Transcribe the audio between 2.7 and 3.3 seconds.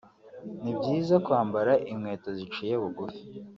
bugufi